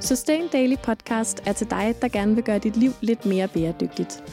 [0.00, 4.24] Sustain Daily Podcast er til dig, der gerne vil gøre dit liv lidt mere bæredygtigt.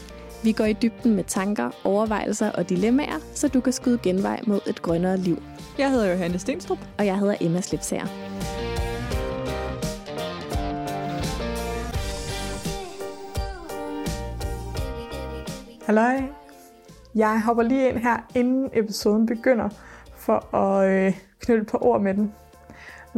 [0.43, 4.59] Vi går i dybden med tanker, overvejelser og dilemmaer, så du kan skyde genvej mod
[4.67, 5.43] et grønnere liv.
[5.77, 6.77] Jeg hedder Johanne Stenstrup.
[6.97, 8.05] Og jeg hedder Emma Slipsager.
[15.85, 16.21] Halløj.
[17.15, 19.69] Jeg hopper lige ind her, inden episoden begynder,
[20.15, 22.33] for at øh, knytte på ord med den.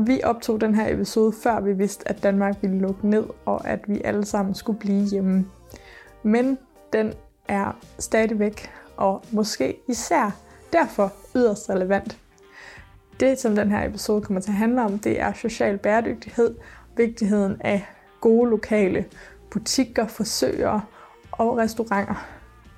[0.06, 3.80] Vi optog den her episode, før vi vidste, at Danmark ville lukke ned, og at
[3.88, 5.46] vi alle sammen skulle blive hjemme.
[6.24, 6.58] Men
[6.94, 7.14] den
[7.48, 10.40] er stadigvæk, og måske især
[10.74, 12.18] derfor yderst relevant.
[13.20, 16.56] Det, som den her episode kommer til at handle om, det er social bæredygtighed,
[16.98, 17.86] vigtigheden af
[18.22, 19.06] gode lokale
[19.52, 20.80] butikker, forsøger
[21.32, 22.28] og restauranter.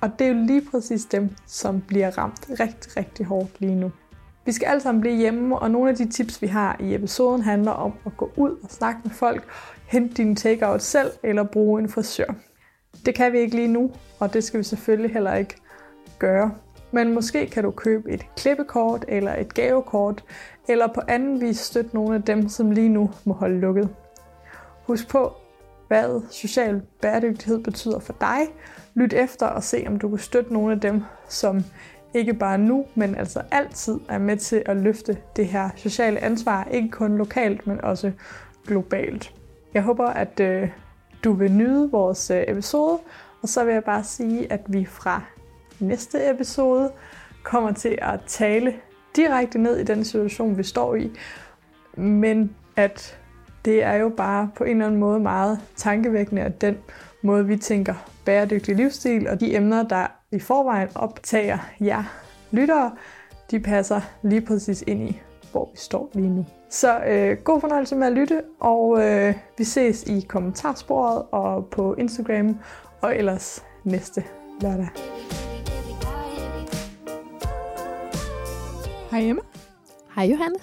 [0.00, 3.92] Og det er jo lige præcis dem, som bliver ramt rigtig, rigtig hårdt lige nu.
[4.44, 7.42] Vi skal alle sammen blive hjemme, og nogle af de tips, vi har i episoden,
[7.42, 9.44] handler om at gå ud og snakke med folk,
[9.86, 12.34] hente din takeout selv eller bruge en frisør.
[13.06, 15.56] Det kan vi ikke lige nu, og det skal vi selvfølgelig heller ikke
[16.18, 16.54] gøre.
[16.92, 20.24] Men måske kan du købe et klippekort eller et gavekort,
[20.68, 23.88] eller på anden vis støtte nogle af dem, som lige nu må holde lukket.
[24.86, 25.32] Husk på,
[25.88, 28.38] hvad social bæredygtighed betyder for dig.
[28.94, 31.64] Lyt efter og se, om du kan støtte nogle af dem, som
[32.14, 36.68] ikke bare nu, men altså altid er med til at løfte det her sociale ansvar,
[36.70, 38.12] ikke kun lokalt, men også
[38.66, 39.34] globalt.
[39.74, 40.68] Jeg håber, at øh,
[41.24, 42.98] du vil nyde vores øh, episode,
[43.42, 45.22] og så vil jeg bare sige, at vi fra
[45.80, 46.90] næste episode
[47.42, 48.74] kommer til at tale
[49.16, 51.10] direkte ned i den situation, vi står i,
[51.96, 53.18] men at
[53.64, 56.78] det er jo bare på en eller anden måde meget tankevækkende, at den
[57.22, 62.04] måde, vi tænker bæredygtig livsstil og de emner, der i forvejen optager jer
[62.50, 62.92] lyttere,
[63.50, 65.20] de passer lige præcis ind i,
[65.50, 66.46] hvor vi står lige nu.
[66.70, 71.94] Så øh, god fornøjelse med at lytte, og øh, vi ses i kommentarsporet og på
[71.94, 72.58] Instagram,
[73.00, 74.24] og ellers næste
[74.60, 74.88] lørdag.
[79.10, 79.42] Hej Emma.
[80.14, 80.56] Hej Johanne.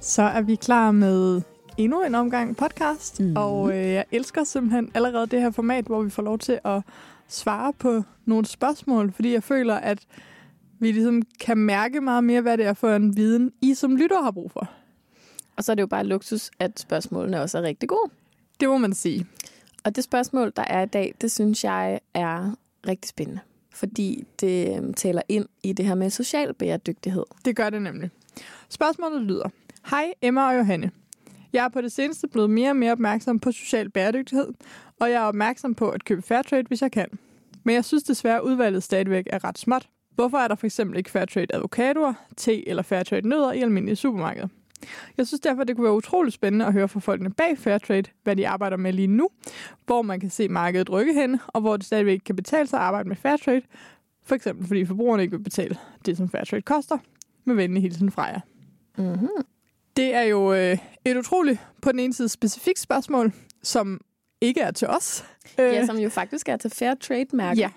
[0.00, 1.42] Så er vi klar med
[1.76, 3.36] endnu en omgang podcast, mm.
[3.36, 6.82] og øh, jeg elsker simpelthen allerede det her format, hvor vi får lov til at
[7.28, 10.06] svare på nogle spørgsmål, fordi jeg føler, at
[10.78, 14.22] vi ligesom kan mærke meget mere, hvad det er for en viden, I som lytter
[14.22, 14.70] har brug for.
[15.56, 18.10] Og så er det jo bare luksus, at spørgsmålene også er rigtig gode.
[18.60, 19.26] Det må man sige.
[19.84, 22.54] Og det spørgsmål, der er i dag, det synes jeg er
[22.88, 23.40] rigtig spændende.
[23.72, 27.24] Fordi det øhm, taler ind i det her med social bæredygtighed.
[27.44, 28.10] Det gør det nemlig.
[28.68, 29.48] Spørgsmålet lyder.
[29.90, 30.90] Hej Emma og Johanne.
[31.52, 34.48] Jeg er på det seneste blevet mere og mere opmærksom på social bæredygtighed,
[35.00, 37.08] og jeg er opmærksom på at købe Fairtrade, hvis jeg kan.
[37.64, 39.88] Men jeg synes desværre, at udvalget stadigvæk er ret småt.
[40.14, 44.48] Hvorfor er der for eksempel ikke Fairtrade avocadoer, te eller Fairtrade nødder i almindelige supermarkeder?
[45.16, 48.36] Jeg synes derfor, det kunne være utroligt spændende at høre fra folkene bag Fairtrade, hvad
[48.36, 49.28] de arbejder med lige nu,
[49.86, 52.84] hvor man kan se markedet rykke hen, og hvor det stadigvæk kan betale sig at
[52.84, 53.62] arbejde med Fairtrade,
[54.24, 56.98] for eksempel fordi forbrugerne ikke vil betale det, som Fairtrade koster.
[57.44, 58.40] Med venlig hilsen fra jer.
[58.98, 59.28] Mm-hmm.
[59.96, 64.00] Det er jo øh, et utroligt, på den ene side, specifikt spørgsmål, som
[64.40, 65.24] ikke er til os.
[65.58, 67.60] Ja, som jo faktisk er til fair trade-mærket.
[67.60, 67.70] Ja.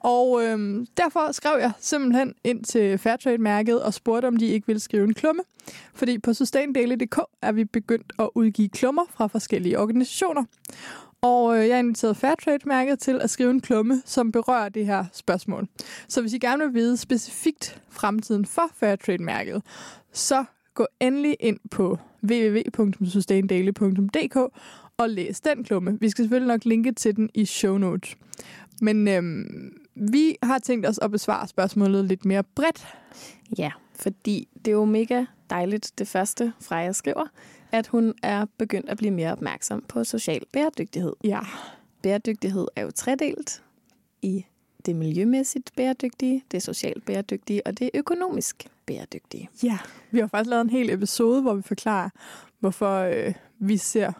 [0.00, 4.80] Og øh, derfor skrev jeg simpelthen ind til Fairtrade-mærket og spurgte, om de ikke ville
[4.80, 5.42] skrive en klumme.
[5.94, 10.44] Fordi på sustaindaily.dk er vi begyndt at udgive klummer fra forskellige organisationer.
[11.22, 15.68] Og øh, jeg inviterede Fairtrade-mærket til at skrive en klumme, som berører det her spørgsmål.
[16.08, 19.62] Så hvis I gerne vil vide specifikt fremtiden for Fairtrade-mærket,
[20.12, 20.44] så
[20.74, 24.36] gå endelig ind på www.sustaindaily.dk
[24.98, 25.98] og læs den klumme.
[26.00, 28.16] Vi skal selvfølgelig nok linke til den i show notes.
[28.80, 32.86] Men øhm, vi har tænkt os at besvare spørgsmålet lidt mere bredt.
[33.58, 37.26] Ja, fordi det er jo mega dejligt, det første Freja skriver,
[37.72, 41.12] at hun er begyndt at blive mere opmærksom på social bæredygtighed.
[41.24, 41.40] Ja.
[42.02, 43.62] Bæredygtighed er jo tredelt
[44.22, 44.44] i
[44.86, 49.48] det miljømæssigt bæredygtige, det socialt bæredygtige og det økonomisk bæredygtige.
[49.62, 49.78] Ja.
[50.10, 52.10] Vi har faktisk lavet en hel episode, hvor vi forklarer,
[52.60, 54.12] hvorfor øh, vi ser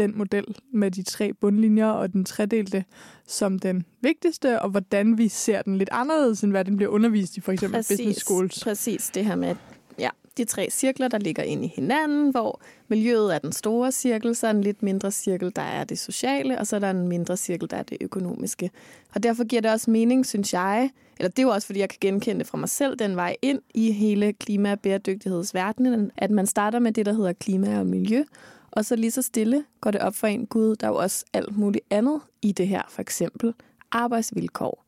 [0.00, 2.84] den model med de tre bundlinjer og den tredelte
[3.26, 7.36] som den vigtigste, og hvordan vi ser den lidt anderledes, end hvad den bliver undervist
[7.36, 8.64] i for eksempel Præcis, business schools.
[8.64, 9.54] præcis det her med
[9.98, 14.36] ja, de tre cirkler, der ligger ind i hinanden, hvor miljøet er den store cirkel,
[14.36, 17.08] så er en lidt mindre cirkel, der er det sociale, og så er der en
[17.08, 18.70] mindre cirkel, der er det økonomiske.
[19.14, 21.88] Og derfor giver det også mening, synes jeg, eller det er jo også, fordi jeg
[21.88, 26.30] kan genkende det fra mig selv, den vej ind i hele klima- og bæredygtighedsverdenen, at
[26.30, 28.24] man starter med det, der hedder klima og miljø,
[28.72, 31.24] og så lige så stille går det op for en Gud, der er jo også
[31.32, 33.54] alt muligt andet i det her, for eksempel
[33.92, 34.84] arbejdsvilkår,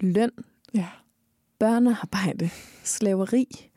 [0.00, 0.30] løn,
[0.74, 0.88] Ja.
[1.58, 2.50] børnearbejde,
[2.84, 3.70] slaveri,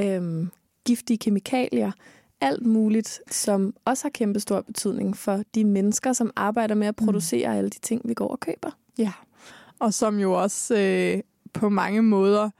[0.00, 0.50] øhm,
[0.84, 1.92] giftige kemikalier,
[2.40, 6.96] alt muligt, som også har kæmpe stor betydning for de mennesker, som arbejder med at
[6.96, 7.58] producere mm.
[7.58, 8.70] alle de ting, vi går og køber.
[8.98, 9.12] Ja,
[9.78, 12.50] og som jo også øh, på mange måder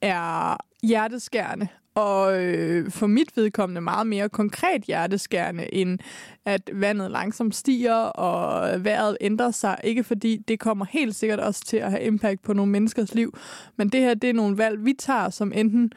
[0.00, 5.98] er hjerteskærende og øh, for mit vedkommende meget mere konkret hjerteskærende, end
[6.44, 9.78] at vandet langsomt stiger, og vejret ændrer sig.
[9.84, 13.38] Ikke fordi det kommer helt sikkert også til at have impact på nogle menneskers liv,
[13.76, 15.92] men det her det er nogle valg, vi tager, som enten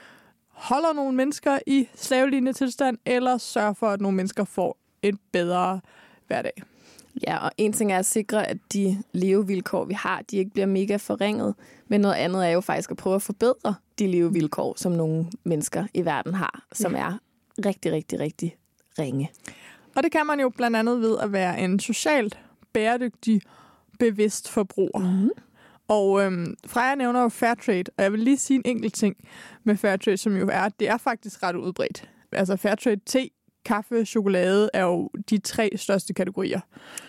[0.50, 5.80] holder nogle mennesker i slavelignende tilstand, eller sørger for, at nogle mennesker får et bedre
[6.28, 6.64] hverdag.
[7.28, 10.66] Ja, og en ting er at sikre, at de levevilkår, vi har, de ikke bliver
[10.66, 11.56] mega forringet.
[11.88, 15.88] Men noget andet er jo faktisk at prøve at forbedre de levevilkår, som nogle mennesker
[15.94, 17.20] i verden har, som er
[17.66, 18.56] rigtig, rigtig, rigtig
[19.00, 19.32] ringe.
[19.96, 22.40] Og det kan man jo blandt andet ved at være en socialt
[22.74, 23.42] bæredygtig,
[24.00, 25.00] bevidst forbruger.
[25.00, 25.30] Mm-hmm.
[25.88, 29.16] Og øhm, Freja nævner jo Fairtrade, og jeg vil lige sige en enkelt ting
[29.64, 32.10] med Fairtrade, som jo er, at det er faktisk ret udbredt.
[32.32, 33.30] Altså Fairtrade te
[33.66, 36.60] kaffe, chokolade er jo de tre største kategorier.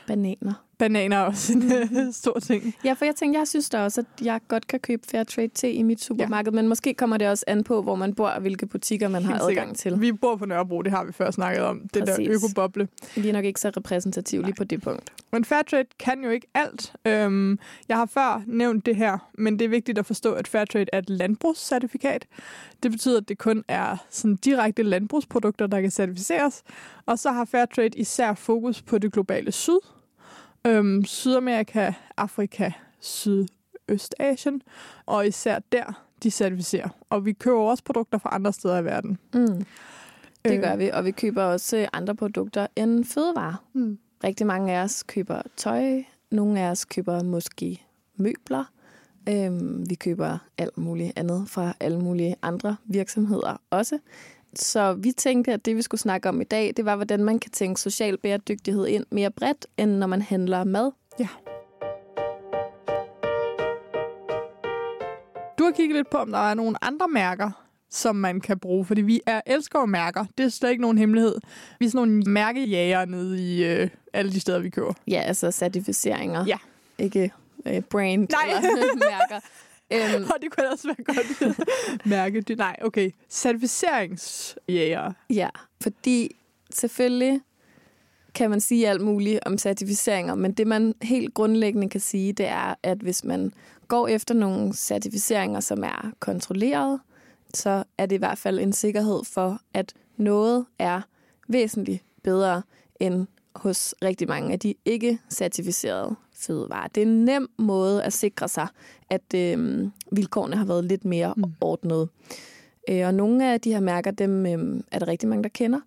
[0.06, 0.64] Bananer.
[0.78, 2.12] Bananer er også en mm.
[2.12, 2.74] stor ting.
[2.84, 5.48] Ja, for jeg tænker, jeg synes da også, at jeg godt kan købe fair trade
[5.48, 6.56] te i mit supermarked, ja.
[6.56, 9.34] men måske kommer det også an på, hvor man bor og hvilke butikker man Helt
[9.34, 10.00] har adgang til.
[10.00, 11.80] Vi bor på Nørrebro, det har vi før snakket om.
[11.94, 12.28] Det Præcis.
[12.28, 12.88] der økoboble.
[13.16, 15.12] Vi er nok ikke så repræsentative lige på det punkt.
[15.32, 16.92] Men Fairtrade kan jo ikke alt.
[17.04, 20.86] Øhm, jeg har før nævnt det her, men det er vigtigt at forstå, at Fairtrade
[20.92, 22.26] er et landbrugscertifikat.
[22.82, 26.62] Det betyder, at det kun er sådan direkte landbrugsprodukter, der kan certificeres.
[27.06, 29.78] Og så har Fairtrade især fokus på det globale syd,
[30.66, 32.70] øhm, Sydamerika, Afrika,
[33.00, 34.62] Sydøstasien,
[35.06, 36.88] og især der, de certificerer.
[37.10, 39.18] Og vi køber også produkter fra andre steder i verden.
[39.34, 39.66] Mm.
[40.44, 40.78] Det gør øh.
[40.78, 43.64] vi, og vi køber også andre produkter end fødevarer.
[43.72, 43.98] Mm.
[44.24, 47.82] Rigtig mange af os køber tøj, nogle af os køber måske
[48.16, 48.64] møbler.
[49.28, 53.98] Øhm, vi køber alt muligt andet fra alle mulige andre virksomheder også.
[54.58, 57.38] Så vi tænkte, at det vi skulle snakke om i dag, det var, hvordan man
[57.38, 60.90] kan tænke social bæredygtighed ind mere bredt, end når man handler mad.
[61.18, 61.28] Ja.
[65.58, 67.50] Du har kigget lidt på, om der er nogle andre mærker,
[67.90, 70.24] som man kan bruge, fordi vi er elsker mærker.
[70.38, 71.36] Det er slet ikke nogen hemmelighed.
[71.78, 74.92] Vi er sådan nogle mærkejæger nede i øh, alle de steder, vi køber.
[75.08, 76.44] Ja, altså certificeringer.
[76.46, 76.56] Ja.
[76.98, 77.32] Ikke
[77.66, 78.56] øh, brand Nej.
[78.56, 79.40] eller mærker.
[79.92, 81.58] Øhm, og det kunne også være godt
[82.06, 82.40] mærke.
[82.40, 83.10] Det, nej, okay.
[83.30, 85.12] Certificeringsjæger.
[85.30, 85.48] Ja,
[85.80, 86.36] fordi
[86.74, 87.40] selvfølgelig
[88.34, 92.46] kan man sige alt muligt om certificeringer, men det man helt grundlæggende kan sige, det
[92.46, 93.52] er, at hvis man
[93.88, 97.00] går efter nogle certificeringer, som er kontrolleret,
[97.54, 101.00] så er det i hvert fald en sikkerhed for, at noget er
[101.48, 102.62] væsentligt bedre
[103.00, 106.88] end hos rigtig mange af de ikke certificerede fødevarer.
[106.88, 108.66] Det er en nem måde at sikre sig,
[109.10, 111.44] at øh, vilkårene har været lidt mere mm.
[111.60, 112.08] ordnet.
[112.88, 115.80] Øh, og nogle af de her mærker, dem øh, er der rigtig mange, der kender.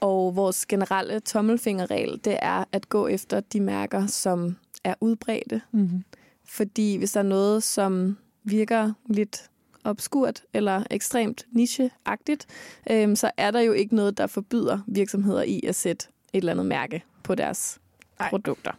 [0.00, 5.60] Og vores generelle tommelfingerregel, det er at gå efter de mærker, som er udbredte.
[5.72, 6.04] Mm-hmm.
[6.44, 9.50] Fordi hvis der er noget, som virker lidt
[9.84, 12.46] obskurt eller ekstremt nicheagtigt,
[12.90, 16.52] øh, så er der jo ikke noget, der forbyder virksomheder i at sætte et eller
[16.52, 17.80] andet mærke på deres
[18.20, 18.30] Ej.
[18.30, 18.72] produkter.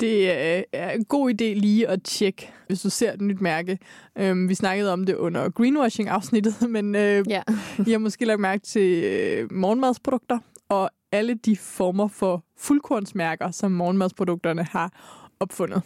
[0.00, 0.30] Det
[0.72, 3.78] er en god idé lige at tjekke, hvis du ser et nyt mærke.
[4.16, 7.42] Øhm, vi snakkede om det under greenwashing-afsnittet, men øh, ja.
[7.86, 10.38] I har måske lagt mærke til øh, morgenmadsprodukter
[10.68, 14.92] og alle de former for fuldkornsmærker, som morgenmadsprodukterne har
[15.40, 15.82] opfundet.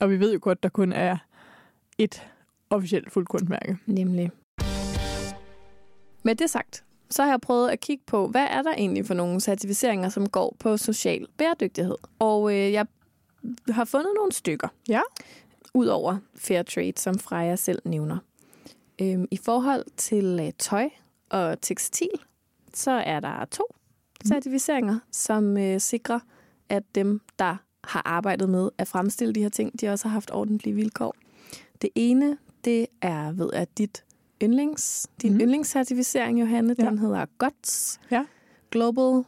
[0.00, 1.16] Og vi ved jo godt, der kun er
[1.98, 2.26] et
[2.70, 3.76] officielt fuldkornsmærke.
[3.86, 4.30] Nemlig.
[6.22, 9.14] Med det sagt, så har jeg prøvet at kigge på, hvad er der egentlig for
[9.14, 11.96] nogle certificeringer, som går på social bæredygtighed.
[12.18, 12.86] Og øh, jeg
[13.68, 14.68] har fundet nogle stykker.
[14.88, 15.00] Ja.
[15.74, 18.18] Udover fair trade, som Freja selv nævner.
[19.00, 20.88] Øhm, I forhold til øh, tøj
[21.30, 22.10] og tekstil,
[22.74, 24.28] så er der to mm.
[24.28, 26.20] certificeringer, som øh, sikrer,
[26.68, 30.30] at dem, der har arbejdet med at fremstille de her ting, de også har haft
[30.30, 31.14] ordentlige vilkår.
[31.82, 34.04] Det ene, det er ved, at dit
[34.42, 35.40] yndlings, din mm.
[35.40, 36.84] yndlingscertificering, Johanne, ja.
[36.84, 38.00] den hedder GOTS.
[38.10, 38.24] Ja.
[38.70, 39.24] Global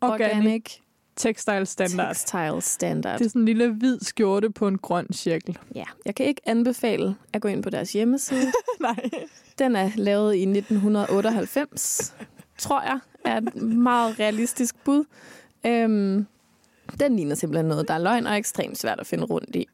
[0.00, 0.80] Organic, Organic
[1.20, 2.08] Textile Standard.
[2.08, 3.18] Textile Standard.
[3.18, 5.58] Det er sådan en lille hvid skjorte på en grøn cirkel.
[5.74, 8.52] Ja, jeg kan ikke anbefale at gå ind på deres hjemmeside.
[8.80, 9.10] Nej.
[9.58, 12.14] Den er lavet i 1998,
[12.58, 15.04] tror jeg, er et meget realistisk bud.
[15.66, 16.26] Øhm,
[17.00, 19.68] den ligner simpelthen noget, der er løgn og ekstremt svært at finde rundt i.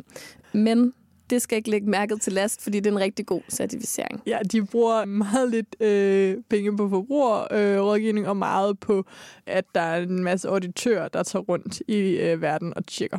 [0.52, 0.92] Men
[1.30, 4.22] det skal ikke lægge mærket til last, fordi det er en rigtig god certificering.
[4.26, 9.04] Ja, de bruger meget lidt øh, penge på forbrugerrådgivning øh, og meget på,
[9.46, 13.18] at der er en masse auditører, der tager rundt i øh, verden og tjekker.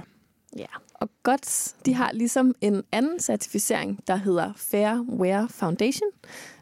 [0.58, 6.10] Ja, og GOTS, de har ligesom en anden certificering, der hedder Fair Wear Foundation.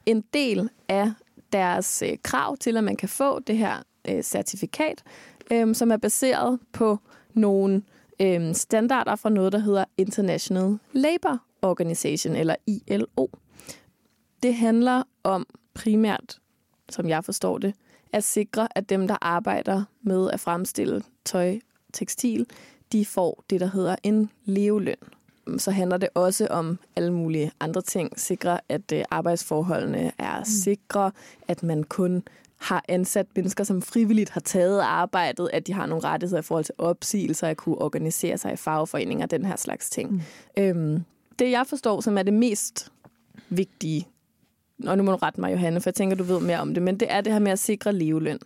[0.06, 1.12] En del af
[1.54, 5.04] deres øh, krav til, at man kan få det her øh, certifikat,
[5.52, 7.00] øh, som er baseret på
[7.34, 7.84] nogle
[8.20, 13.28] øh, standarder fra noget, der hedder International Labour Organization, eller ILO.
[14.44, 16.40] Det handler om primært,
[16.90, 17.74] som jeg forstår det,
[18.14, 21.60] at sikre, at dem, der arbejder med at fremstille tøj,
[21.94, 22.46] tekstil,
[22.92, 24.96] de får det, der hedder en leveløn.
[25.58, 28.20] Så handler det også om alle mulige andre ting.
[28.20, 30.46] Sikre, at øh, arbejdsforholdene er mm.
[30.46, 31.12] sikre,
[31.48, 32.24] at man kun
[32.58, 36.66] har ansat mennesker, som frivilligt har taget arbejdet, at de har nogle rettigheder i forhold
[36.66, 40.12] til opsigelser, at kunne organisere sig i fagforeninger, den her slags ting.
[40.12, 40.64] Mm.
[40.64, 41.04] Øhm,
[41.40, 42.92] det jeg forstår, som er det mest
[43.50, 44.08] vigtige,
[44.88, 46.84] og nu må du rette mig, Johanne, for jeg tænker, du ved mere om det,
[46.84, 48.40] men det er det her med at sikre leveløn.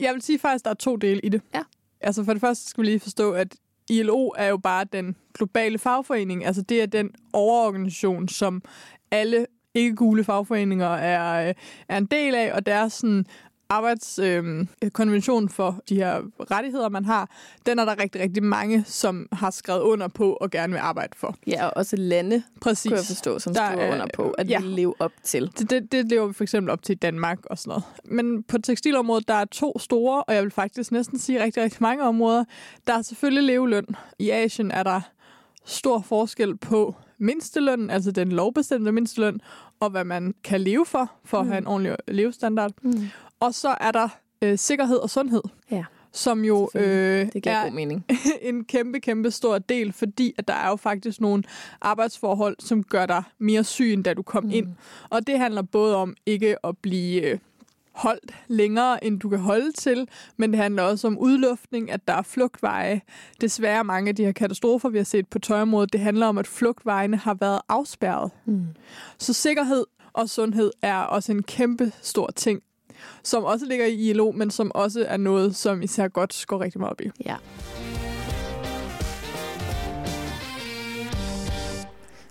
[0.00, 1.42] Jeg vil sige faktisk, at der er to dele i det.
[1.54, 1.62] Ja.
[2.00, 3.56] Altså for det første skal vi lige forstå, at
[3.90, 6.44] ILO er jo bare den globale fagforening.
[6.44, 8.62] Altså det er den overorganisation, som
[9.10, 11.54] alle ikke-gule fagforeninger er, øh,
[11.88, 13.26] er en del af, og deres sådan,
[13.70, 17.30] arbejdskonvention øh, for de her rettigheder, man har,
[17.66, 21.12] den er der rigtig, rigtig mange, som har skrevet under på og gerne vil arbejde
[21.16, 21.34] for.
[21.46, 22.88] Ja, og også lande, Præcis.
[22.88, 24.60] kunne jeg forstå, som der, skriver under på, at ja.
[24.60, 25.52] vi lever op til.
[25.58, 27.84] Det, det, det lever vi for eksempel op til i Danmark og sådan noget.
[28.04, 31.82] Men på tekstilområdet, der er to store, og jeg vil faktisk næsten sige rigtig, rigtig
[31.82, 32.44] mange områder.
[32.86, 33.86] Der er selvfølgelig leveløn.
[34.18, 35.00] I Asien er der
[35.64, 39.40] stor forskel på mindsteløn, altså den lovbestemte mindsteløn,
[39.80, 41.48] og hvad man kan leve for, for mm.
[41.48, 42.72] at have en ordentlig levestandard.
[42.82, 43.08] Mm.
[43.40, 44.08] Og så er der
[44.42, 45.42] øh, sikkerhed og sundhed.
[45.70, 45.84] Ja.
[46.12, 46.82] Som jo øh,
[47.32, 48.04] det er god mening.
[48.42, 51.42] en kæmpe, kæmpe stor del, fordi at der er jo faktisk nogle
[51.80, 54.50] arbejdsforhold, som gør dig mere syg, end da du kom mm.
[54.50, 54.68] ind.
[55.10, 57.38] Og det handler både om ikke at blive øh,
[57.98, 62.14] holdt længere, end du kan holde til, men det handler også om udluftning, at der
[62.14, 63.00] er flugtveje.
[63.40, 66.46] Desværre mange af de her katastrofer, vi har set på tøjområdet, det handler om, at
[66.46, 68.30] flugtvejene har været afspærret.
[68.44, 68.66] Mm.
[69.18, 72.62] Så sikkerhed og sundhed er også en kæmpe stor ting,
[73.22, 76.80] som også ligger i ILO, men som også er noget, som især godt går rigtig
[76.80, 77.10] meget op i.
[77.24, 77.36] Ja.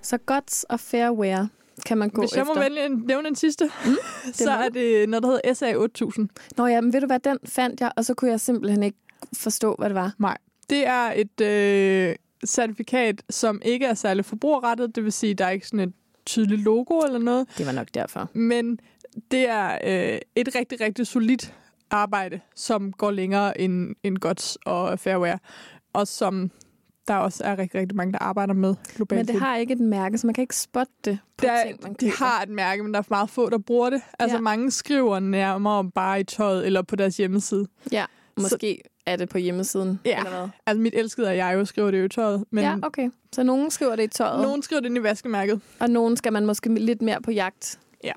[0.02, 1.48] Så godt og fair wear
[1.86, 2.54] kan man gå Hvis jeg efter.
[2.54, 3.96] må vælge en, nævne en sidste, mm,
[4.34, 6.30] så er det noget, der hedder SA 8000.
[6.58, 8.98] Nå ja, men ved du hvad, den fandt jeg, og så kunne jeg simpelthen ikke
[9.34, 10.14] forstå, hvad det var.
[10.20, 10.38] Nej.
[10.70, 14.96] Det er et øh, certifikat, som ikke er særlig forbrugerrettet.
[14.96, 15.94] Det vil sige, der er ikke sådan et
[16.26, 17.48] tydeligt logo eller noget.
[17.58, 18.30] Det var nok derfor.
[18.34, 18.80] Men
[19.32, 21.54] det er øh, et rigtig, rigtig solidt
[21.92, 25.40] arbejde, som går længere end, end godt og fairware,
[25.94, 26.52] og som
[27.08, 29.20] der også er rigtig, rigtig mange, der arbejder med globalt.
[29.20, 31.64] Men det har ikke et mærke, så man kan ikke spotte det på det er,
[31.64, 34.02] ting, man De har et mærke, men der er meget få, der bruger det.
[34.20, 34.42] Altså ja.
[34.42, 37.68] mange skriver nærmere bare i tøjet eller på deres hjemmeside.
[37.92, 38.06] Ja,
[38.38, 40.00] måske så, er det på hjemmesiden.
[40.06, 40.50] Ja, eller hvad?
[40.66, 42.44] altså mit elskede og jeg jo skriver det i tøjet.
[42.52, 43.10] Men ja, okay.
[43.34, 44.42] Så nogen skriver det i tøjet.
[44.42, 45.62] Nogen skriver det i vaskemærket.
[45.80, 48.14] Og nogen skal man måske lidt mere på jagt ja.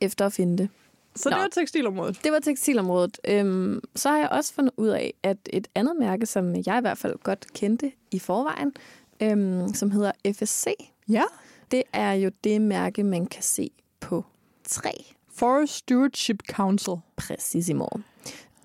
[0.00, 0.68] Efter at finde det.
[1.16, 1.36] Så Nå.
[1.36, 2.20] det var tekstilområdet.
[2.24, 3.20] Det var tekstilområdet.
[3.28, 6.80] Øhm, så har jeg også fundet ud af, at et andet mærke, som jeg i
[6.80, 8.72] hvert fald godt kendte i forvejen,
[9.20, 10.66] øhm, som hedder FSC.
[11.08, 11.22] Ja.
[11.70, 14.24] Det er jo det mærke, man kan se på
[14.64, 14.90] træ.
[15.34, 16.94] Forest Stewardship Council.
[17.16, 17.86] Præcisimo.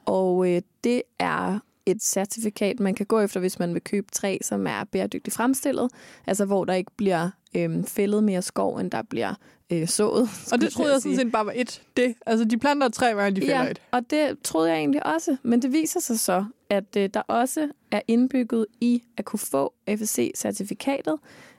[0.06, 4.38] Og øh, det er et certifikat, man kan gå efter, hvis man vil købe træ,
[4.42, 5.92] som er bæredygtigt fremstillet.
[6.28, 9.34] Altså hvor der ikke bliver øh, fældet mere skov, end der bliver
[9.70, 10.30] øh, sået.
[10.52, 12.16] Og det troede jeg, jeg sådan set bare var et det.
[12.26, 13.82] Altså de planter et træ, hver de fælder ja, et.
[13.92, 15.38] og det troede jeg egentlig også.
[15.44, 19.74] Men det viser sig så, at øh, der også er indbygget i at kunne få
[19.90, 21.16] FSC-certifikatet,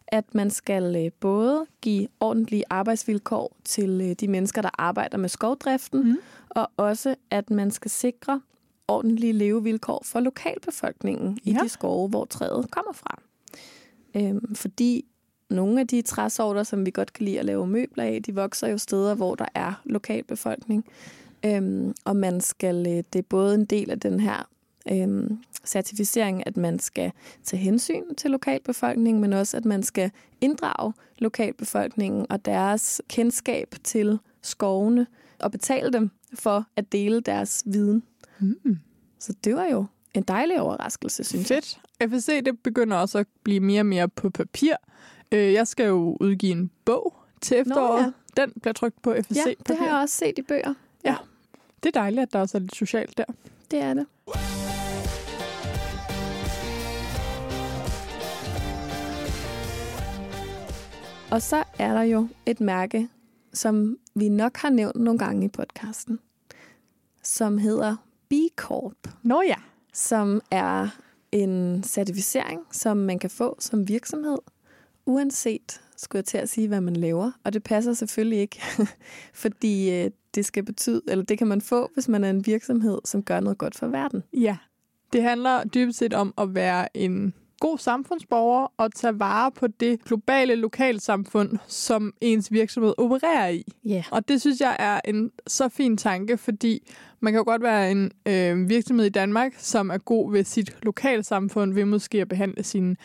[0.08, 5.28] at man skal øh, både give ordentlige arbejdsvilkår til øh, de mennesker, der arbejder med
[5.28, 6.16] skovdriften, mm.
[6.50, 8.40] og også at man skal sikre
[8.88, 11.50] ordentlige levevilkår for lokalbefolkningen ja.
[11.50, 13.22] i de skove, hvor træet kommer fra.
[14.16, 15.04] Øhm, fordi
[15.50, 18.68] nogle af de træsorter, som vi godt kan lide at lave møbler af, de vokser
[18.68, 20.84] jo steder, hvor der er lokalbefolkning.
[21.46, 24.48] Øhm, og man skal, øh, det er både en del af den her
[24.92, 27.12] øhm, certificering, at man skal
[27.44, 34.18] tage hensyn til lokalbefolkningen, men også at man skal inddrage lokalbefolkningen og deres kendskab til
[34.42, 35.06] skovene
[35.40, 38.02] og betale dem for at dele deres viden.
[38.38, 38.78] Mm.
[39.18, 41.80] Så det var jo en dejlig overraskelse, synes Fedt.
[42.00, 42.10] jeg.
[42.10, 44.74] FSC det begynder også at blive mere og mere på papir.
[45.32, 48.04] Øh, jeg skal jo udgive en bog til efteråret.
[48.06, 48.42] Nå, ja.
[48.42, 49.36] Den bliver trykt på FSC.
[49.36, 50.74] Ja, det har jeg også set i bøger.
[51.04, 51.16] Ja.
[51.82, 53.24] Det er dejligt, at der også er lidt socialt der.
[53.70, 54.06] Det er det.
[61.30, 63.08] Og så er der jo et mærke,
[63.52, 66.18] som vi nok har nævnt nogle gange i podcasten,
[67.22, 67.96] som hedder
[68.28, 68.94] B Corp.
[69.22, 69.56] Nå ja.
[69.92, 70.88] Som er
[71.32, 74.38] en certificering, som man kan få som virksomhed,
[75.10, 77.32] uanset, skulle jeg til at sige, hvad man laver.
[77.44, 78.62] Og det passer selvfølgelig ikke,
[79.42, 82.98] fordi øh, det skal betyde, eller det kan man få, hvis man er en virksomhed,
[83.04, 84.22] som gør noget godt for verden.
[84.32, 84.56] Ja,
[85.12, 90.04] det handler dybest set om at være en god samfundsborger og tage vare på det
[90.04, 93.64] globale lokalsamfund, som ens virksomhed opererer i.
[93.86, 94.04] Yeah.
[94.10, 96.90] Og det synes jeg er en så fin tanke, fordi
[97.20, 100.76] man kan jo godt være en øh, virksomhed i Danmark, som er god ved sit
[100.82, 102.96] lokalsamfund, ved måske at behandle sine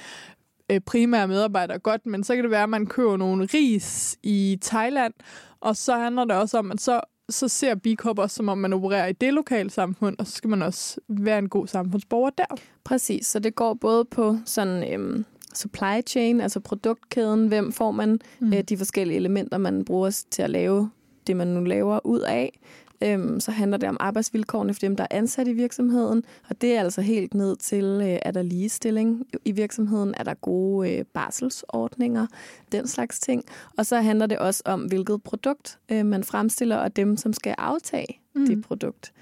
[0.72, 4.60] øh, primære medarbejdere godt, men så kan det være, at man køber nogle ris i
[4.62, 5.14] Thailand,
[5.60, 8.58] og så handler det også om, at så så ser B Corp også, som om
[8.58, 12.30] man opererer i det lokale samfund, og så skal man også være en god samfundsborger
[12.30, 12.46] der.
[12.84, 18.20] Præcis, så det går både på sådan øhm, supply chain, altså produktkæden, hvem får man
[18.40, 18.54] mm.
[18.54, 20.90] øh, de forskellige elementer, man bruger til at lave
[21.28, 22.60] det, man nu laver ud af.
[23.02, 26.75] Øhm, så handler det om arbejdsvilkårene for dem, der er ansat i virksomheden, og det
[26.75, 31.06] er altså helt ned til, øh, er der ligestilling i virksomheden, er der gode øh,
[31.06, 32.28] barselsordninger,
[32.72, 33.44] den slags ting.
[33.78, 37.56] Og så handler det også om, hvilket produkt øh, man fremstiller, og dem, som skal
[37.58, 38.48] aftage mm.
[38.48, 39.14] det produkt.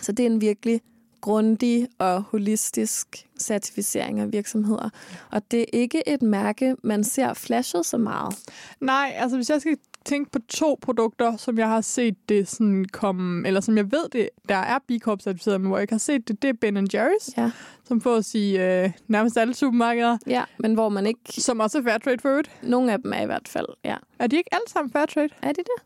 [0.00, 0.80] Så det er en virkelig
[1.20, 4.90] grundig og holistisk certificering af virksomheder.
[5.30, 8.34] Og det er ikke et mærke, man ser flashet så meget.
[8.80, 12.84] Nej, altså hvis jeg skal tænke på to produkter, som jeg har set det sådan
[12.92, 15.94] komme, eller som jeg ved det, der er B Corp certificeret, men hvor jeg ikke
[15.94, 17.50] har set det, det er Ben Jerry's, Ja.
[17.84, 21.20] som fås i øh, nærmest alle supermarkeder, Ja, men hvor man ikke...
[21.42, 22.50] som også er Fairtrade for øvrigt.
[22.62, 23.96] Nogle af dem er i hvert fald, ja.
[24.18, 25.28] Er de ikke alle sammen Fairtrade?
[25.42, 25.84] Er de det?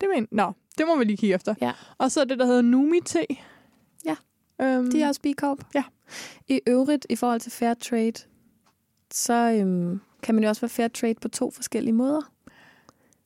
[0.00, 1.54] Det men, Nå, det må vi lige kigge efter.
[1.60, 1.72] Ja.
[1.98, 3.26] Og så er det, der hedder Numi Te.
[4.04, 4.16] Ja.
[4.62, 5.58] Øhm, De er også B Corp.
[5.74, 5.84] Ja.
[6.48, 8.12] I øvrigt, i forhold til fair trade,
[9.12, 12.32] så øhm, kan man jo også være fair trade på to forskellige måder.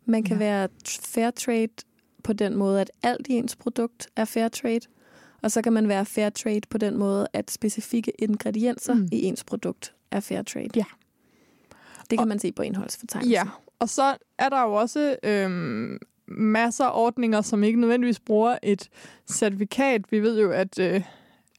[0.06, 0.44] Man kan Ja.
[0.44, 0.68] være
[1.04, 1.68] fair trade
[2.24, 4.80] på den måde, at alt i ens produkt er fair trade.
[5.42, 9.08] Og så kan man være fair trade på den måde, at specifikke ingredienser mm.
[9.12, 10.68] i ens produkt er fair trade.
[10.76, 10.84] Ja.
[12.00, 13.30] Det kan Og- man se på indholdsfortegnelsen.
[13.32, 13.42] Ja,
[13.78, 18.88] og så er der jo også øhm, masser af ordninger, som ikke nødvendigvis bruger et
[19.30, 20.12] certifikat.
[20.12, 21.02] Vi ved jo, at øh,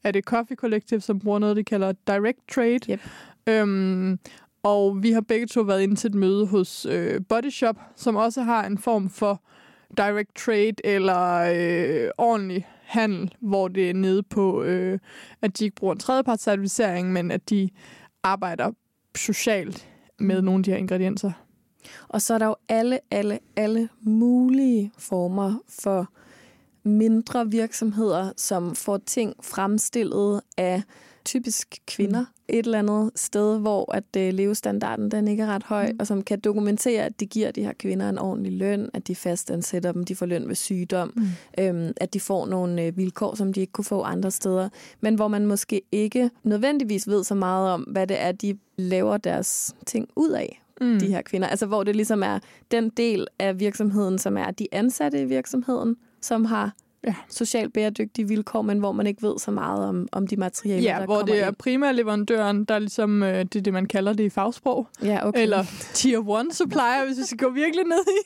[0.04, 2.78] er det Coffee Collective, som bruger noget, de kalder Direct Trade.
[2.92, 3.00] Yep.
[3.46, 4.18] Øhm,
[4.62, 8.16] og vi har begge to været inde til et møde hos øh, Body Shop, som
[8.16, 9.42] også har en form for
[9.96, 14.98] direct trade eller øh, ordentlig handel, hvor det er nede på, øh,
[15.42, 17.70] at de ikke bruger en tredjepartscertificering, men at de
[18.22, 18.70] arbejder
[19.16, 21.32] socialt med nogle af de her ingredienser.
[22.08, 26.08] Og så er der jo alle, alle, alle mulige former for
[26.84, 30.82] mindre virksomheder, som får ting fremstillet af
[31.24, 32.26] typisk kvinder Mm.
[32.58, 35.96] et eller andet sted, hvor at øh, levestandarden den ikke er ret høj, Mm.
[36.00, 39.14] og som kan dokumentere, at de giver de her kvinder en ordentlig løn, at de
[39.14, 41.22] fastansætter dem, de får løn ved sygdom, Mm.
[41.58, 44.68] øhm, at de får nogle øh, vilkår, som de ikke kunne få andre steder,
[45.00, 49.16] men hvor man måske ikke nødvendigvis ved så meget om, hvad det er, de laver
[49.16, 50.98] deres ting ud af Mm.
[50.98, 51.48] de her kvinder.
[51.48, 52.38] Altså hvor det ligesom er
[52.70, 56.74] den del af virksomheden, som er de ansatte i virksomheden, som har
[57.06, 57.14] Ja.
[57.30, 60.98] socialt bæredygtige vilkår, men hvor man ikke ved så meget om, om de materialer, Ja,
[60.98, 61.56] der hvor det er ind.
[61.56, 64.86] primærleverandøren, der er ligesom, øh, det er det, man kalder det i fagsprog.
[65.04, 65.42] Ja, okay.
[65.42, 68.20] Eller tier 1 supplier, hvis vi skal gå virkelig ned i.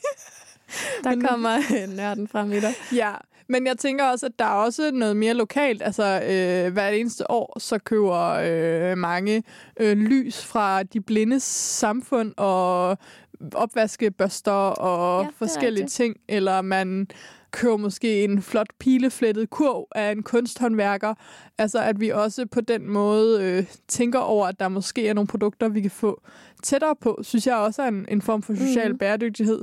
[1.03, 1.57] der men- kommer
[1.95, 2.73] nørden frem i dig.
[2.95, 3.11] Ja,
[3.49, 5.81] men jeg tænker også, at der er også noget mere lokalt.
[5.83, 9.43] Altså, øh, hvert eneste år, så køber øh, mange
[9.79, 12.97] øh, lys fra de blindes samfund og
[13.53, 16.15] opvaskebørster og Ja, forskellige ting.
[16.27, 17.07] Eller man
[17.51, 21.13] køber måske en flot pileflettet kurv af en kunsthåndværker.
[21.57, 25.27] Altså, at vi også på den måde øh, tænker over, at der måske er nogle
[25.27, 26.21] produkter, vi kan få
[26.63, 28.97] tættere på, synes jeg også er en, en form for social Mhm.
[28.97, 29.61] bæredygtighed.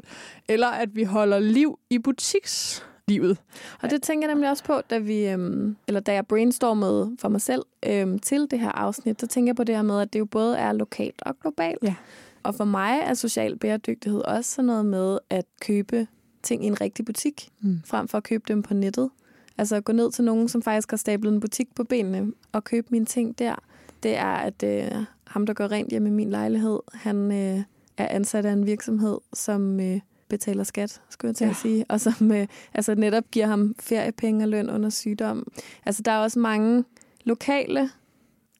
[0.48, 3.38] Eller at vi holder liv i butikslivet.
[3.82, 7.28] Og det tænker jeg nemlig også på, da vi, øhm, eller da jeg brainstormede for
[7.28, 10.12] mig selv øhm, til det her afsnit, så tænker jeg på det her med, at
[10.12, 11.78] det jo både er lokalt og globalt.
[11.82, 11.94] Ja.
[12.42, 16.06] Og for mig er social bæredygtighed også sådan noget med at købe
[16.44, 17.80] ting i en rigtig butik, Mm.
[17.84, 19.10] frem for at købe dem på nettet.
[19.58, 22.64] Altså at gå ned til nogen, som faktisk har stablet en butik på benene, og
[22.64, 23.54] købe mine ting der.
[24.02, 27.62] Det er, at øh, ham, der går rent hjemme i min lejlighed, han øh,
[27.96, 31.50] er ansat af en virksomhed, som øh, betaler skat, skulle jeg til Ja.
[31.50, 35.52] at sige, og som øh, altså netop giver ham feriepenge og løn under sygdom.
[35.86, 36.84] Altså der er også mange
[37.24, 37.90] lokale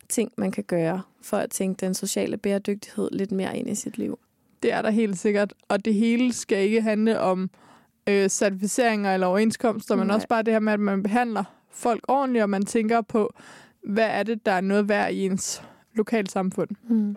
[0.08, 3.98] ting, man kan gøre for at tænke den sociale bæredygtighed lidt mere ind i sit
[3.98, 4.18] liv.
[4.62, 5.54] Det er der helt sikkert.
[5.68, 7.50] Og det hele skal ikke handle om
[8.06, 10.14] øh, certificeringer eller overenskomster, men Nej.
[10.14, 13.34] også bare det her med, at man behandler folk ordentligt, og man tænker på,
[13.82, 15.62] hvad er det, der er noget værd i ens
[15.94, 16.68] lokalsamfund.
[16.88, 17.16] Mm.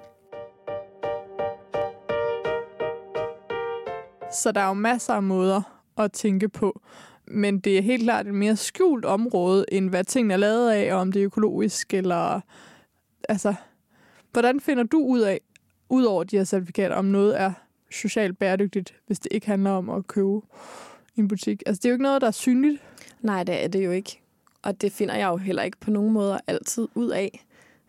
[4.32, 6.82] Så der er jo masser af måder at tænke på.
[7.28, 10.94] Men det er helt klart et mere skjult område, end hvad tingene er lavet af,
[10.94, 12.42] og om det er økologisk, eller...
[13.30, 13.54] Altså,
[14.32, 15.42] hvordan finder du ud af,
[15.90, 17.52] ud over de her certifikater, om noget er
[17.92, 20.42] socialt bæredygtigt, hvis det ikke handler om at købe
[21.16, 21.64] i en butik.
[21.66, 22.82] Altså, det er jo ikke noget, der er synligt.
[23.22, 24.22] Nej, det er det jo ikke.
[24.62, 27.46] Og det finder jeg jo heller ikke på nogen måder altid ud af.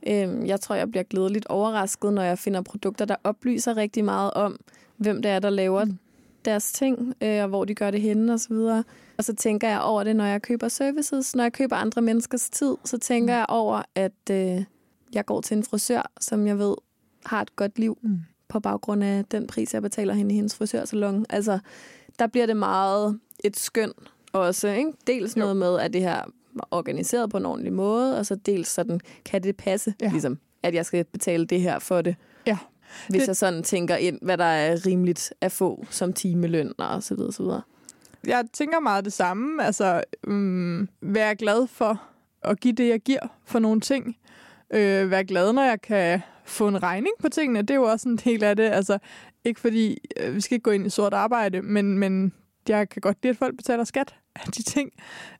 [0.07, 4.31] Øhm, jeg tror, jeg bliver glædeligt overrasket, når jeg finder produkter, der oplyser rigtig meget
[4.35, 4.61] om,
[4.97, 5.99] hvem det er, der laver mm.
[6.45, 8.53] deres ting, øh, og hvor de gør det henne osv.
[8.53, 8.85] Og,
[9.19, 11.37] og så tænker jeg over det, når jeg køber services.
[11.37, 13.39] Når jeg køber andre menneskers tid, så tænker mm.
[13.39, 14.65] jeg over, at øh,
[15.13, 16.75] jeg går til en frisør, som jeg ved
[17.27, 18.19] har et godt liv mm.
[18.49, 21.27] På baggrund af den pris, jeg betaler hende i hendes frisørsalon.
[21.31, 21.59] Altså,
[22.19, 23.93] der bliver det meget et skøn
[24.33, 24.69] også.
[24.69, 24.93] Ikke?
[25.07, 25.41] Dels jo.
[25.41, 26.23] noget med, at det her
[26.71, 30.09] organiseret på en ordentlig måde, og så dels sådan, kan det passe, ja.
[30.11, 32.17] ligesom, at jeg skal betale det her for det.
[32.47, 32.59] Ja.
[33.09, 33.29] Hvis det...
[33.29, 37.33] jeg sådan tænker ind, hvad der er rimeligt at få som timeløn og så videre,
[37.33, 37.63] så videre.
[38.27, 39.65] Jeg tænker meget det samme.
[39.65, 42.03] Altså, um, være glad for
[42.43, 44.17] at give det, jeg giver for nogle ting.
[44.71, 47.63] Øh, være glad, når jeg kan få en regning på tingene.
[47.63, 48.65] Det er jo også en del af det.
[48.65, 48.99] Altså,
[49.45, 52.33] ikke fordi, øh, vi skal ikke gå ind i sort arbejde, men, men
[52.69, 54.91] jeg kan godt lide, at folk betaler skat af de ting,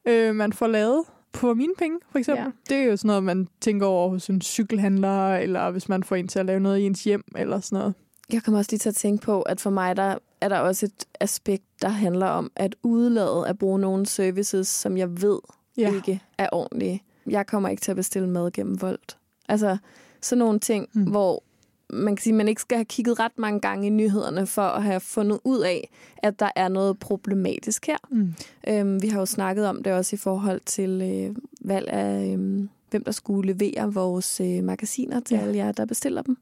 [0.05, 2.45] øh, man får lavet på mine penge, for eksempel.
[2.45, 2.75] Ja.
[2.75, 6.17] Det er jo sådan noget, man tænker over hos en cykelhandler, eller hvis man får
[6.17, 7.95] en til at lave noget i ens hjem, eller sådan noget.
[8.33, 10.87] Jeg kommer også lige til at tænke på, at for mig der er der også
[10.87, 15.39] et aspekt, der handler om at udlade at bruge nogle services, som jeg ved
[15.77, 15.95] ja.
[15.95, 17.03] ikke er ordentlige.
[17.27, 19.17] Jeg kommer ikke til at bestille mad gennem Volt.
[19.49, 19.77] Altså
[20.21, 21.03] sådan nogle ting, mm.
[21.03, 21.43] hvor
[21.91, 24.83] man kan sige, man ikke skal have kigget ret mange gange i nyhederne for at
[24.83, 27.97] have fundet ud af, at der er noget problematisk her.
[28.11, 28.35] Mm.
[28.69, 32.69] Øhm, vi har jo snakket om det også i forhold til øh, valg af, øh,
[32.91, 35.41] hvem der skulle levere vores øh, magasiner til ja.
[35.41, 36.39] alle jer, der bestiller dem.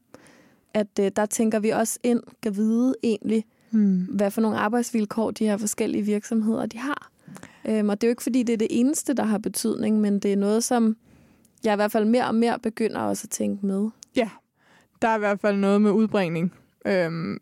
[0.73, 3.97] At øh, der tænker vi også ind, kan vide egentlig, mm.
[3.97, 7.11] hvad for nogle arbejdsvilkår de her forskellige virksomheder de har.
[7.65, 10.19] Øhm, og det er jo ikke, fordi det er det eneste, der har betydning, men
[10.19, 10.97] det er noget, som
[11.63, 13.89] jeg i hvert fald mere og mere begynder også at tænke med.
[14.15, 14.29] Ja,
[15.01, 16.53] der er i hvert fald noget med udbringning.
[16.85, 17.39] Øhm,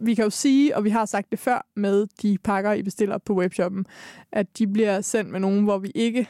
[0.00, 3.18] vi kan jo sige, og vi har sagt det før med de pakker, I bestiller
[3.18, 3.86] på webshoppen,
[4.32, 6.28] at de bliver sendt med nogen, hvor vi ikke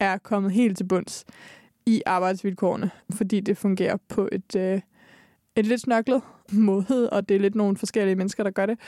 [0.00, 1.24] er kommet helt til bunds
[1.86, 4.80] i arbejdsvilkårene, fordi det fungerer på et, øh,
[5.56, 8.78] et lidt snørklet måde, og det er lidt nogle forskellige mennesker, der gør det.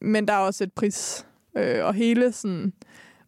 [0.00, 1.26] Men der er også et pris,
[1.56, 2.72] øh, og hele sådan,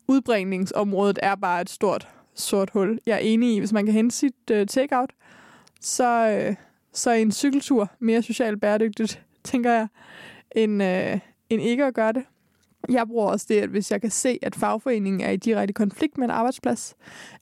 [0.08, 2.98] udbringningsområdet er bare et stort sort hul.
[3.06, 5.10] Jeg er enig i, hvis man kan hente sit øh, takeout,
[5.80, 6.56] så, øh,
[6.92, 9.88] så en cykeltur mere socialt bæredygtigt, tænker jeg,
[10.56, 11.18] end, øh,
[11.50, 12.24] end ikke at gøre det.
[12.88, 16.18] Jeg bruger også det, at hvis jeg kan se, at fagforeningen er i direkte konflikt
[16.18, 16.94] med en arbejdsplads,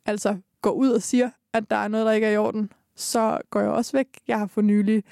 [0.06, 3.38] altså går ud og siger, at der er noget, der ikke er i orden, så
[3.50, 4.06] går jeg også væk.
[4.28, 5.04] Jeg har for nylig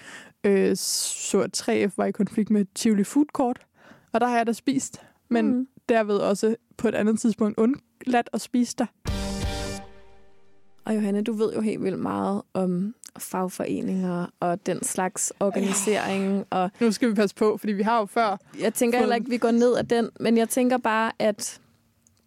[0.44, 3.66] øh, så, at 3F var i konflikt med Tivoli Food Court,
[4.12, 5.68] og der har jeg da spist, men mm.
[5.88, 9.21] derved også på et andet tidspunkt undladt at spise der.
[10.84, 16.36] Og Johanne, du ved jo helt vildt meget om fagforeninger og den slags organisering.
[16.36, 16.42] Ja.
[16.50, 18.36] Og nu skal vi passe på, fordi vi har jo før...
[18.60, 21.60] Jeg tænker heller ikke, at vi går ned af den, men jeg tænker bare, at,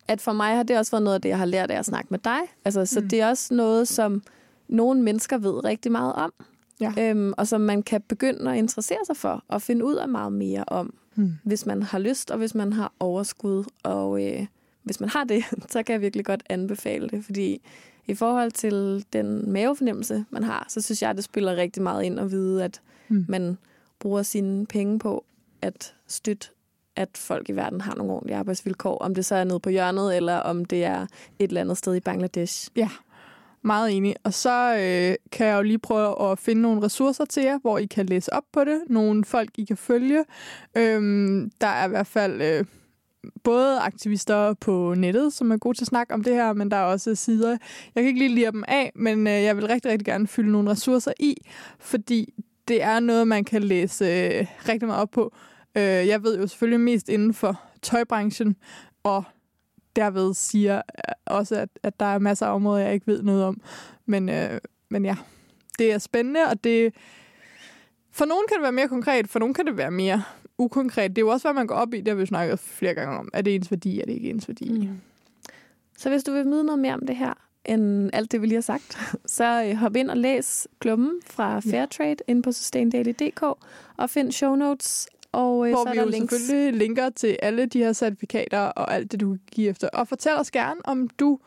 [0.08, 1.86] at for mig har det også været noget af det, jeg har lært af at
[1.86, 2.40] snakke med dig.
[2.66, 3.10] Altså, så mm.
[3.10, 4.24] det er også noget, som
[4.68, 6.34] nogle mennesker ved rigtig meget om.
[6.80, 6.94] Ja.
[7.00, 10.34] Øhm, og som man kan begynde at interessere sig for og finde ud af meget
[10.34, 11.34] mere om, mm.
[11.44, 13.64] hvis man har lyst og hvis man har overskud.
[13.84, 14.46] Og øh,
[14.86, 17.62] hvis man har det, så kan jeg virkelig godt anbefale det, fordi
[18.08, 22.20] i forhold til den mavefornemmelse, man har, så synes jeg, det spiller rigtig meget ind
[22.20, 23.26] at vide, at mm.
[23.28, 23.58] man
[24.00, 25.26] bruger sine penge på
[25.62, 26.48] at støtte,
[26.96, 28.98] at folk i verden har nogle ordentlige arbejdsvilkår.
[28.98, 31.02] Om det så er nede på hjørnet, eller om det er
[31.40, 32.70] et eller andet sted i Bangladesh.
[32.76, 32.90] Ja,
[33.62, 34.16] meget enig.
[34.24, 37.78] Og så øh, kan jeg jo lige prøve at finde nogle ressourcer til jer, hvor
[37.78, 38.82] I kan læse op på det.
[38.88, 40.26] Nogle folk, I kan følge.
[40.78, 42.42] Øhm, der er i hvert fald...
[42.42, 42.66] Øh,
[43.44, 46.78] både aktivister på nettet, som er gode til at snakke om det her, men der
[46.78, 47.50] er også sider.
[47.96, 50.52] Jeg kan ikke lige lide dem af, men øh, jeg vil rigtig, rigtig gerne fylde
[50.52, 51.36] nogle ressourcer i,
[51.80, 52.34] fordi
[52.68, 55.36] det er noget, man kan læse øh, rigtig meget op på.
[55.78, 58.56] Øh, jeg ved jo selvfølgelig mest inden for tøjbranchen,
[59.04, 59.24] og
[59.96, 63.44] derved siger øh, også, at, at der er masser af områder, jeg ikke ved noget
[63.44, 63.62] om.
[64.06, 64.60] Men, øh,
[64.90, 65.16] men ja,
[65.80, 66.94] det er spændende, og det
[68.12, 70.24] for nogen kan det være mere konkret, for nogen kan det være mere
[70.58, 71.10] ukonkret.
[71.10, 73.20] Det er jo også, hvad man går op i, det har vi snakket flere gange
[73.20, 73.30] om.
[73.34, 74.70] Er det ens værdi, er det ikke ens værdi?
[74.70, 74.98] Mm.
[75.98, 77.34] Så hvis du vil vide noget mere om det her,
[77.66, 81.60] end alt det, vi lige har sagt, så øh, hop ind og læs klubben fra
[81.60, 82.16] Fairtrade ja.
[82.28, 83.44] inde på sustaindaily.dk
[83.98, 86.34] og find show notes og øh, Hvor så vi er der jo links.
[86.36, 89.90] selvfølgelig linker til alle de her certifikater og alt det, du kan give efter.
[89.90, 91.40] Og fortæl os gerne, om du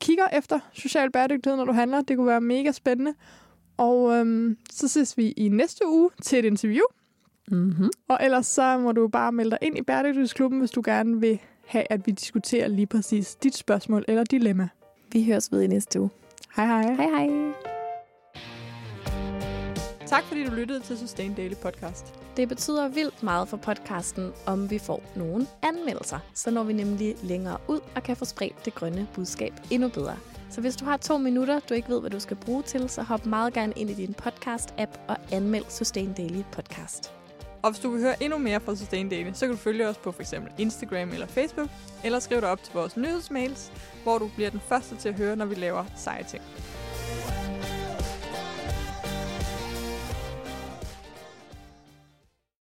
[0.00, 2.00] kigger efter social bæredygtighed, når du handler.
[2.00, 3.14] Det kunne være mega spændende.
[3.76, 6.84] Og øhm, så ses vi i næste uge til et interview
[7.50, 7.90] Mm-hmm.
[8.08, 11.38] Og ellers så må du bare melde dig ind i Bæredygtighedsklubben, hvis du gerne vil
[11.66, 14.68] have, at vi diskuterer lige præcis dit spørgsmål eller dilemma.
[15.12, 16.10] Vi høres ved i næste uge.
[16.56, 16.94] Hej hej.
[16.94, 17.52] Hej hej.
[20.06, 22.14] Tak fordi du lyttede til Sustain Daily Podcast.
[22.36, 26.18] Det betyder vildt meget for podcasten, om vi får nogle anmeldelser.
[26.34, 30.16] Så når vi nemlig længere ud og kan få spredt det grønne budskab endnu bedre.
[30.50, 33.02] Så hvis du har to minutter, du ikke ved, hvad du skal bruge til, så
[33.02, 37.17] hop meget gerne ind i din podcast-app og anmeld Sustain Daily Podcast.
[37.62, 39.98] Og hvis du vil høre endnu mere fra Sustain Daily, så kan du følge os
[39.98, 40.34] på f.eks.
[40.58, 41.68] Instagram eller Facebook,
[42.04, 45.36] eller skriv dig op til vores nyhedsmails, hvor du bliver den første til at høre,
[45.36, 46.42] når vi laver seje ting.